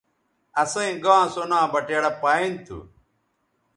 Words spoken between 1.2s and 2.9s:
سو ناں بٹیڑہ پائیں تھو۔